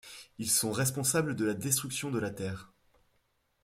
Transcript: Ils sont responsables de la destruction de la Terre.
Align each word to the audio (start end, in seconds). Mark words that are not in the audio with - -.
Ils 0.39 0.49
sont 0.49 0.71
responsables 0.71 1.35
de 1.35 1.45
la 1.45 1.53
destruction 1.53 2.09
de 2.09 2.17
la 2.17 2.31
Terre. 2.31 2.71